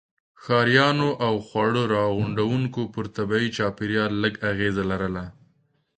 [0.41, 5.25] ښکاریانو او خواړه راغونډوونکو پر طبيعي چاپیریال لږ اغېزه لرله.